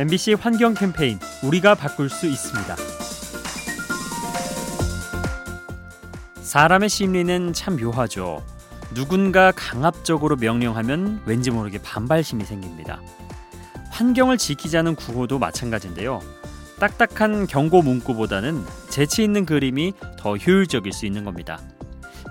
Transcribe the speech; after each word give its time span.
MBC 0.00 0.32
환경 0.32 0.72
캠페인 0.72 1.18
우리가 1.42 1.74
바꿀 1.74 2.08
수 2.08 2.26
있습니다. 2.26 2.74
사람의 6.40 6.88
심리는 6.88 7.52
참 7.52 7.76
묘하죠. 7.76 8.42
누군가 8.94 9.52
강압적으로 9.52 10.36
명령하면 10.36 11.20
왠지 11.26 11.50
모르게 11.50 11.82
반발심이 11.82 12.46
생깁니다. 12.46 13.02
환경을 13.90 14.38
지키자는 14.38 14.94
구호도 14.94 15.38
마찬가지인데요. 15.38 16.22
딱딱한 16.78 17.46
경고 17.46 17.82
문구보다는 17.82 18.64
재치 18.88 19.22
있는 19.22 19.44
그림이 19.44 19.92
더 20.16 20.38
효율적일 20.38 20.94
수 20.94 21.04
있는 21.04 21.24
겁니다. 21.24 21.60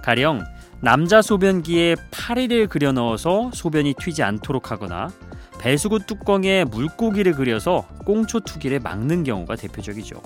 가령 0.02 0.44
남자 0.82 1.22
소변기에 1.22 1.98
파리를 2.10 2.66
그려 2.66 2.92
넣어서 2.94 3.52
소변이 3.54 3.94
튀지 3.94 4.24
않도록 4.24 4.72
하거나 4.72 5.12
배수구 5.60 6.00
뚜껑에 6.00 6.64
물고기를 6.64 7.34
그려서 7.34 7.88
꽁초 8.06 8.40
투기를 8.42 8.80
막는 8.80 9.24
경우가 9.24 9.56
대표적이죠. 9.58 10.22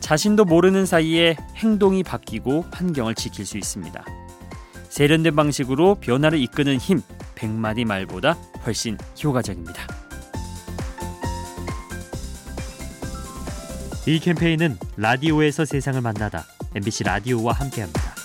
자신도 0.00 0.44
모르는 0.44 0.84
사이에 0.84 1.36
행동이 1.56 2.02
바뀌고 2.02 2.66
환경을 2.70 3.14
지킬 3.14 3.46
수 3.46 3.56
있습니다. 3.56 4.04
세련된 4.90 5.34
방식으로 5.34 5.96
변화를 5.96 6.38
이끄는 6.38 6.76
힘, 6.76 7.00
백마디 7.34 7.84
말보다 7.86 8.32
훨씬 8.66 8.98
효과적입니다. 9.22 9.82
이 14.06 14.18
캠페인은 14.18 14.76
라디오에서 14.98 15.64
세상을 15.64 16.00
만나다 16.02 16.44
MBC 16.74 17.04
라디오와 17.04 17.54
함께합니다. 17.54 18.23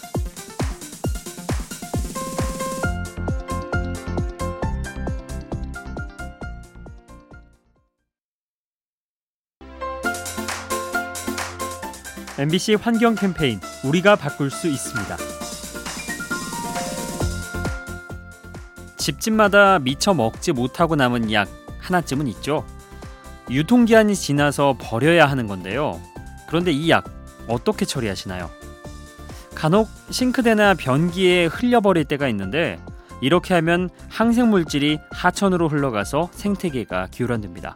MBC 12.40 12.76
환경 12.76 13.16
캠페인 13.16 13.59
우리가 13.84 14.16
바꿀 14.16 14.50
수 14.50 14.70
있습니다. 14.70 15.18
집집마다 18.96 19.80
미처 19.80 20.14
먹지 20.14 20.54
못하고 20.54 20.96
남은 20.96 21.34
약 21.34 21.50
하나쯤은 21.80 22.28
있죠. 22.28 22.66
유통기한이 23.50 24.16
지나서 24.16 24.78
버려야 24.80 25.26
하는 25.26 25.48
건데요. 25.48 26.00
그런데 26.48 26.72
이 26.72 26.90
약 26.90 27.12
어떻게 27.50 27.84
처리하시나요? 27.84 28.50
간혹 29.53 29.90
싱크대나 30.09 30.76
변기에 30.76 31.48
흘려버릴 31.48 32.06
때가 32.06 32.30
있는데 32.30 32.80
이렇게 33.20 33.53
하면 33.56 33.90
항생물질이 34.08 34.98
하천으로 35.12 35.68
흘러가서 35.68 36.30
생태계가 36.31 37.08
기울어듭니다. 37.12 37.76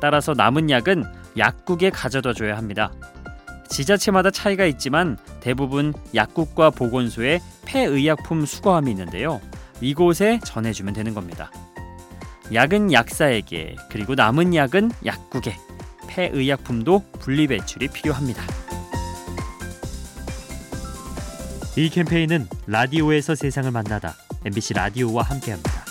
따라서 0.00 0.34
남은 0.34 0.70
약은 0.70 1.04
약국에 1.36 1.90
가져다 1.90 2.32
줘야 2.32 2.56
합니다. 2.56 2.92
지자체마다 3.72 4.30
차이가 4.30 4.66
있지만 4.66 5.16
대부분 5.40 5.94
약국과 6.14 6.70
보건소에 6.70 7.40
폐의약품 7.64 8.44
수거함이 8.44 8.90
있는데요. 8.90 9.40
이곳에 9.80 10.38
전해주면 10.44 10.92
되는 10.92 11.14
겁니다. 11.14 11.50
약은 12.52 12.92
약사에게 12.92 13.76
그리고 13.88 14.14
남은 14.14 14.54
약은 14.54 14.90
약국에 15.06 15.56
폐의약품도 16.06 17.02
분리 17.18 17.46
배출이 17.46 17.88
필요합니다. 17.88 18.42
이 21.76 21.88
캠페인은 21.88 22.48
라디오에서 22.66 23.34
세상을 23.34 23.70
만나다 23.70 24.14
MBC 24.44 24.74
라디오와 24.74 25.22
함께합니다. 25.22 25.81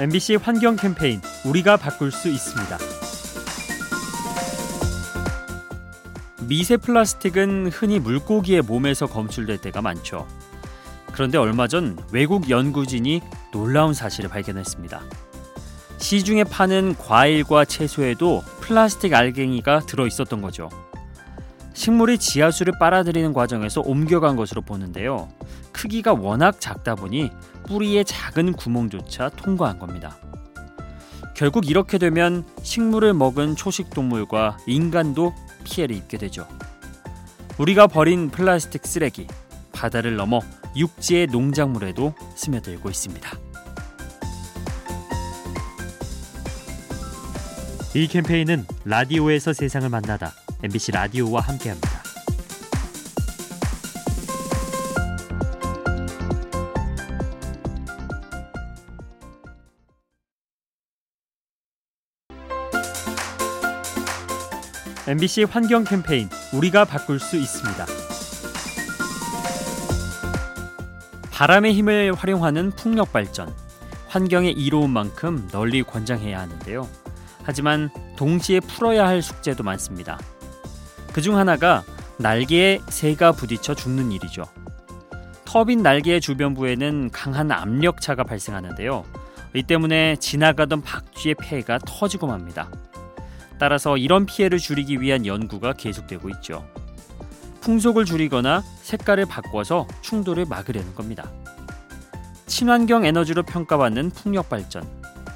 MBC 0.00 0.36
환경 0.42 0.74
캠페인 0.74 1.20
우리가 1.44 1.76
바꿀 1.76 2.10
수 2.10 2.28
있습니다. 2.28 2.78
미세 6.48 6.76
플라스틱은 6.76 7.68
흔히 7.68 8.00
물고기의 8.00 8.62
몸에서 8.62 9.06
검출될 9.06 9.58
때가 9.58 9.82
많죠. 9.82 10.26
그런데 11.12 11.38
얼마 11.38 11.68
전 11.68 11.96
외국 12.10 12.50
연구진이 12.50 13.22
놀라운 13.52 13.94
사실을 13.94 14.28
발견했습니다. 14.30 15.00
시중에 15.98 16.42
파는 16.42 16.96
과일과 16.98 17.64
채소에도 17.64 18.42
플라스틱 18.62 19.14
알갱이가 19.14 19.86
들어 19.86 20.08
있었던 20.08 20.42
거죠. 20.42 20.68
식물이 21.74 22.18
지하수를 22.18 22.74
빨아들이는 22.78 23.32
과정에서 23.32 23.82
옮겨간 23.82 24.36
것으로 24.36 24.62
보는데요. 24.62 25.28
크기가 25.72 26.14
워낙 26.14 26.60
작다 26.60 26.94
보니 26.94 27.30
뿌리의 27.66 28.04
작은 28.04 28.52
구멍조차 28.52 29.28
통과한 29.30 29.78
겁니다. 29.78 30.16
결국 31.34 31.68
이렇게 31.68 31.98
되면 31.98 32.44
식물을 32.62 33.12
먹은 33.12 33.56
초식 33.56 33.90
동물과 33.90 34.58
인간도 34.66 35.34
피해를 35.64 35.96
입게 35.96 36.16
되죠. 36.16 36.46
우리가 37.58 37.88
버린 37.88 38.30
플라스틱 38.30 38.86
쓰레기 38.86 39.26
바다를 39.72 40.14
넘어 40.16 40.40
육지의 40.76 41.26
농작물에도 41.26 42.14
스며들고 42.36 42.88
있습니다. 42.88 43.30
이 47.96 48.06
캠페인은 48.08 48.66
라디오에서 48.84 49.52
세상을 49.52 49.88
만나다 49.88 50.32
MBC 50.64 50.92
라디오와 50.92 51.42
함께합니다. 51.42 51.90
MBC 65.06 65.42
환경 65.42 65.84
캠페인 65.84 66.30
우리가 66.54 66.86
바꿀 66.86 67.20
수 67.20 67.36
있습니다. 67.36 67.84
바람의 71.30 71.74
힘을 71.74 72.14
활용하는 72.14 72.70
풍력 72.70 73.12
발전, 73.12 73.54
환경에 74.08 74.48
이로운 74.48 74.88
만큼 74.88 75.46
널리 75.52 75.82
권장해야 75.82 76.40
하는데요. 76.40 76.88
하지만 77.42 77.90
동시에 78.16 78.60
풀어야 78.60 79.06
할 79.06 79.20
숙제도 79.20 79.62
많습니다. 79.62 80.18
그중 81.14 81.36
하나가 81.36 81.84
날개에 82.18 82.80
새가 82.88 83.32
부딪혀 83.32 83.76
죽는 83.76 84.10
일이죠. 84.10 84.42
터빈 85.44 85.80
날개의 85.80 86.20
주변부에는 86.20 87.10
강한 87.12 87.52
압력차가 87.52 88.24
발생하는데요. 88.24 89.04
이 89.54 89.62
때문에 89.62 90.16
지나가던 90.16 90.82
박쥐의 90.82 91.36
폐가 91.36 91.78
터지고 91.78 92.26
맙니다. 92.26 92.68
따라서 93.60 93.96
이런 93.96 94.26
피해를 94.26 94.58
줄이기 94.58 95.00
위한 95.00 95.24
연구가 95.24 95.74
계속되고 95.74 96.28
있죠. 96.30 96.68
풍속을 97.60 98.06
줄이거나 98.06 98.64
색깔을 98.82 99.26
바꿔서 99.26 99.86
충돌을 100.02 100.46
막으려는 100.46 100.96
겁니다. 100.96 101.30
친환경 102.46 103.04
에너지로 103.04 103.44
평가받는 103.44 104.10
풍력 104.10 104.48
발전, 104.48 104.84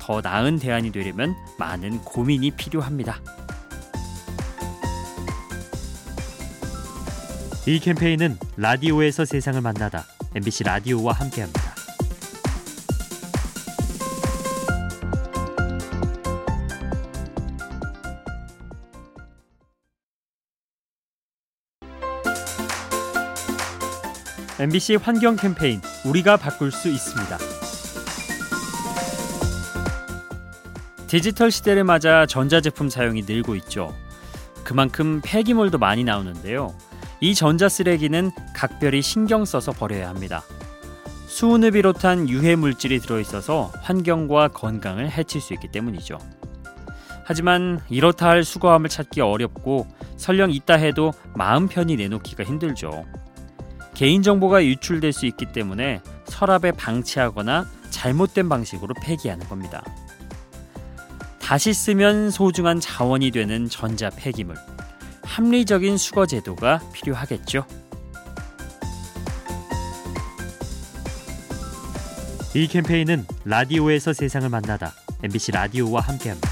더 0.01 0.21
나은 0.21 0.59
대안이 0.59 0.91
되려면 0.91 1.37
많은 1.57 2.01
고민이 2.01 2.51
필요합니다. 2.51 3.21
이 7.69 7.81
캠페인은 7.81 8.39
라디오에서 8.57 9.27
세상을 9.27 9.61
만나다 9.61 10.07
MBC 10.35 10.65
라디오와 10.65 11.13
함께합니다. 11.13 11.75
MBC 24.59 24.95
환경 24.95 25.37
캠페인 25.37 25.83
우리가 26.07 26.39
바꿀 26.39 26.73
수 26.73 26.89
있습니다. 26.89 27.37
디지털 31.07 31.51
시대를 31.51 31.85
맞아 31.85 32.25
전자제품 32.25 32.89
사용이 32.89 33.25
늘고 33.29 33.57
있죠. 33.57 33.95
그만큼 34.65 35.21
폐기물도 35.23 35.77
많이 35.77 36.03
나오는데요. 36.03 36.75
이 37.21 37.35
전자 37.35 37.69
쓰레기는 37.69 38.31
각별히 38.55 39.03
신경 39.03 39.45
써서 39.45 39.73
버려야 39.73 40.09
합니다. 40.09 40.43
수은을 41.27 41.73
비롯한 41.73 42.29
유해 42.29 42.57
물질이 42.57 43.01
들어 43.01 43.21
있어서 43.21 43.73
환경과 43.83 44.49
건강을 44.49 45.11
해칠 45.11 45.41
수 45.41 45.53
있기 45.55 45.69
때문이죠. 45.69 46.19
하지만 47.25 47.81
이렇다 47.91 48.29
할 48.29 48.45
수거함을 48.45 48.89
찾기 48.89 49.21
어렵고 49.21 49.87
설령 50.17 50.51
있다 50.51 50.75
해도 50.75 51.13
마음 51.35 51.69
편히 51.69 51.97
내놓기가 51.97 52.45
힘들죠. 52.45 53.05
개인정보가 53.95 54.65
유출될 54.65 55.13
수 55.13 55.27
있기 55.27 55.47
때문에 55.47 56.01
서랍에 56.25 56.73
방치하거나 56.73 57.67
잘못된 57.91 58.49
방식으로 58.49 58.95
폐기하는 59.03 59.47
겁니다. 59.49 59.83
다시 61.41 61.73
쓰면 61.73 62.31
소중한 62.31 62.79
자원이 62.79 63.31
되는 63.31 63.69
전자 63.69 64.09
폐기물. 64.11 64.57
합리적인 65.29 65.99
수거 65.99 66.27
제도가 66.27 66.81
필요하겠죠. 66.93 67.65
이 72.55 72.67
캠페인은 72.67 73.27
라디오에서 73.45 74.15
세상을 74.15 74.49
만나다 74.49 74.95
MBC 75.23 75.53
라디오와 75.53 76.01
함께합니다. 76.01 76.49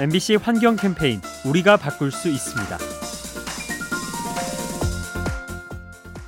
MBC 0.00 0.36
환경 0.36 0.76
캠페인 0.76 1.20
우리가 1.44 1.76
바꿀 1.76 2.10
수 2.10 2.28
있습니다. 2.28 3.07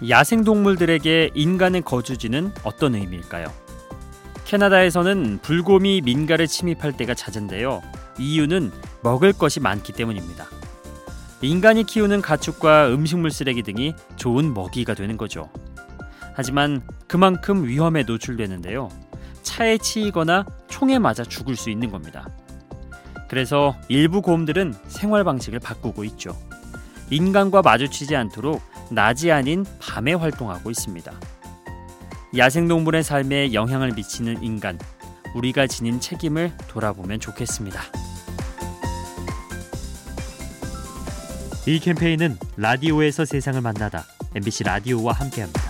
야생 0.08 0.44
동물들에게 0.44 1.32
인간의 1.34 1.82
거주지는 1.82 2.52
어떤 2.64 2.94
의미일까요? 2.94 3.52
캐나다에서는 4.46 5.40
불곰이 5.42 6.00
민가를 6.00 6.46
침입할 6.46 6.96
때가 6.96 7.14
잦은데요. 7.14 7.82
이유는 8.18 8.72
먹을 9.02 9.32
것이 9.32 9.60
많기 9.60 9.92
때문입니다. 9.92 10.46
인간이 11.42 11.84
키우는 11.84 12.22
가축과 12.22 12.88
음식물 12.88 13.30
쓰레기 13.30 13.62
등이 13.62 13.94
좋은 14.16 14.54
먹이가 14.54 14.94
되는 14.94 15.16
거죠. 15.16 15.50
하지만 16.34 16.82
그만큼 17.06 17.66
위험에 17.66 18.02
노출되는데요. 18.04 18.88
차에 19.42 19.78
치이거나 19.78 20.46
총에 20.68 20.98
맞아 20.98 21.24
죽을 21.24 21.56
수 21.56 21.70
있는 21.70 21.90
겁니다. 21.90 22.28
그래서 23.28 23.76
일부 23.88 24.22
곰들은 24.22 24.74
생활 24.88 25.24
방식을 25.24 25.60
바꾸고 25.60 26.04
있죠. 26.04 26.36
인간과 27.10 27.62
마주치지 27.62 28.16
않도록 28.16 28.62
낮이 28.90 29.30
아닌 29.30 29.64
밤에 29.80 30.14
활동하고 30.14 30.70
있습니다. 30.70 31.12
야생동물의 32.36 33.02
삶에 33.02 33.52
영향을 33.52 33.92
미치는 33.92 34.42
인간, 34.42 34.78
우리가 35.34 35.66
지닌 35.66 36.00
책임을 36.00 36.52
돌아보면 36.68 37.20
좋겠습니다. 37.20 37.80
이 41.66 41.78
캠페인은 41.78 42.38
라디오에서 42.56 43.24
세상을 43.24 43.60
만나다 43.60 44.04
MBC 44.34 44.64
라디오와 44.64 45.12
함께합니다. 45.12 45.69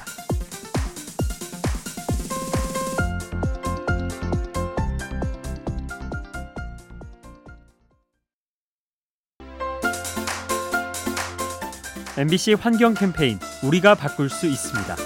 MBC 12.18 12.54
환경 12.54 12.94
캠페인 12.94 13.38
우리가 13.62 13.94
바꿀 13.94 14.28
수 14.28 14.46
있습니다. 14.46 14.96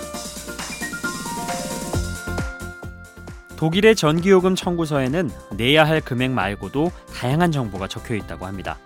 독일의 3.56 3.94
전기요금 3.94 4.54
청구서에는 4.54 5.30
내야 5.56 5.86
할 5.86 6.00
금액 6.00 6.30
말고도 6.30 6.90
다양한 7.14 7.52
정보가 7.52 7.88
적혀 7.88 8.14
있다고 8.14 8.46
합니다. 8.46 8.78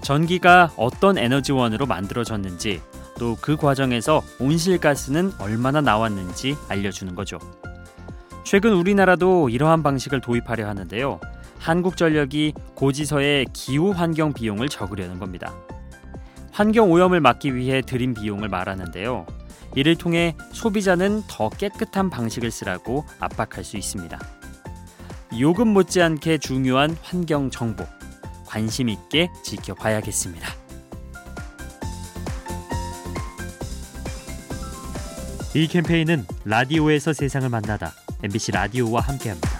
전기가 0.00 0.72
어떤 0.76 1.18
에너지원으로 1.18 1.86
만들어졌는지 1.86 2.80
또 3.18 3.36
그 3.40 3.56
과정에서 3.56 4.22
온실가스는 4.40 5.32
얼마나 5.38 5.80
나왔는지 5.80 6.56
알려주는 6.68 7.14
거죠. 7.14 7.38
최근 8.42 8.72
우리나라도 8.72 9.48
이러한 9.48 9.82
방식을 9.82 10.20
도입하려 10.20 10.66
하는데요. 10.66 11.20
한국전력이 11.58 12.54
고지서의 12.74 13.46
기후 13.52 13.90
환경 13.92 14.32
비용을 14.32 14.68
적으려는 14.68 15.20
겁니다. 15.20 15.54
환경 16.52 16.92
오염을 16.92 17.20
막기 17.20 17.54
위해 17.54 17.80
들인 17.80 18.12
비용을 18.12 18.48
말하는데요. 18.48 19.26
이를 19.74 19.96
통해 19.96 20.36
소비자는 20.52 21.22
더 21.26 21.48
깨끗한 21.48 22.10
방식을 22.10 22.50
쓰라고 22.50 23.06
압박할 23.18 23.64
수 23.64 23.78
있습니다. 23.78 24.18
요금 25.40 25.68
못지않게 25.68 26.38
중요한 26.38 26.94
환경 27.00 27.50
정보 27.50 27.86
관심 28.44 28.90
있게 28.90 29.30
지켜봐야겠습니다. 29.42 30.46
이 35.54 35.66
캠페인은 35.66 36.26
라디오에서 36.44 37.14
세상을 37.14 37.48
만나다 37.48 37.92
MBC 38.22 38.52
라디오와 38.52 39.00
함께합니다. 39.00 39.51